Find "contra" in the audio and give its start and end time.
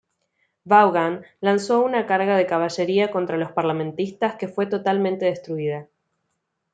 3.11-3.37